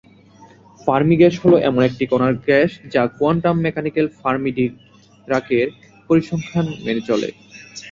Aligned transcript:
Fermi 0.79 1.15
gas 1.17 1.35
হলো 1.43 1.57
এমন 1.69 1.81
একটি 1.89 2.03
কণার 2.11 2.33
গ্যাস 2.45 2.71
যা 2.93 3.03
কোয়ান্টাম 3.17 3.55
মেকানিকাল 3.65 4.05
ফার্মি-ডািরাকের 4.19 5.67
পরিসংখ্যান 6.09 6.65
মেনে 6.85 7.01
চলে। 7.09 7.29